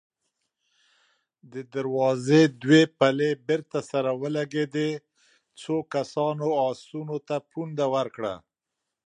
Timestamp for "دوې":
2.63-2.81